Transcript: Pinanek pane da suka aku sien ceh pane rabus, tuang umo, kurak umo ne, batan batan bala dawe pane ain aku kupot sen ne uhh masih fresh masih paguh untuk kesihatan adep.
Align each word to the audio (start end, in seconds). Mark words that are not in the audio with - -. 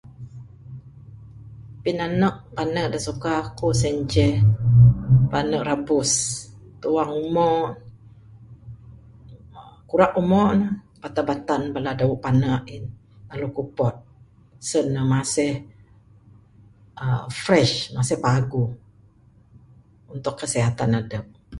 Pinanek 1.83 2.35
pane 2.55 2.83
da 2.93 2.99
suka 3.07 3.31
aku 3.45 3.67
sien 3.81 3.97
ceh 4.13 4.33
pane 5.31 5.57
rabus, 5.67 6.11
tuang 6.81 7.13
umo, 7.25 7.49
kurak 9.89 10.13
umo 10.21 10.43
ne, 10.59 10.65
batan 11.01 11.25
batan 11.29 11.61
bala 11.73 11.91
dawe 11.99 12.15
pane 12.25 12.47
ain 12.59 12.83
aku 13.33 13.47
kupot 13.57 13.95
sen 14.69 14.85
ne 14.93 15.01
uhh 15.01 15.09
masih 15.13 15.53
fresh 17.43 17.73
masih 17.95 18.17
paguh 18.25 18.69
untuk 20.13 20.35
kesihatan 20.41 20.91
adep. 21.01 21.25